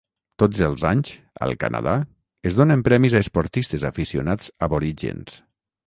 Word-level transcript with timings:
Tots 0.43 0.61
els 0.67 0.85
anys, 0.91 1.11
al 1.49 1.53
Canadà, 1.65 1.93
es 2.53 2.59
donen 2.63 2.83
premis 2.91 3.19
a 3.21 3.25
esportistes 3.27 3.87
aficionats 3.95 4.53
aborígens. 4.69 5.43